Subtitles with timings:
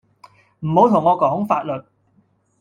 [0.61, 1.73] 唔好同我講法律